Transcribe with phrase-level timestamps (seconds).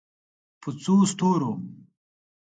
[0.61, 1.51] په څو ستورو